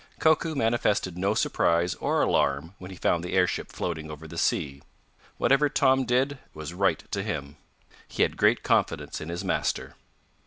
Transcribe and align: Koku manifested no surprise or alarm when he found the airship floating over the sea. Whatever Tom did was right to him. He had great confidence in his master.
Koku 0.17 0.55
manifested 0.55 1.15
no 1.15 1.35
surprise 1.35 1.93
or 1.93 2.23
alarm 2.23 2.73
when 2.79 2.89
he 2.89 2.97
found 2.97 3.23
the 3.23 3.33
airship 3.33 3.71
floating 3.71 4.09
over 4.09 4.27
the 4.27 4.35
sea. 4.35 4.81
Whatever 5.37 5.69
Tom 5.69 6.05
did 6.05 6.39
was 6.55 6.73
right 6.73 7.03
to 7.11 7.21
him. 7.21 7.55
He 8.07 8.23
had 8.23 8.35
great 8.35 8.63
confidence 8.63 9.21
in 9.21 9.29
his 9.29 9.43
master. 9.45 9.93